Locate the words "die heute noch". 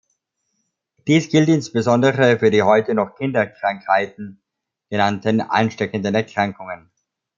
2.49-3.13